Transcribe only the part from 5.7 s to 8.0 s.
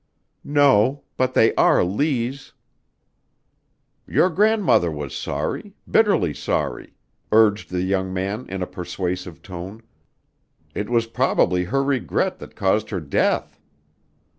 bitterly sorry," urged the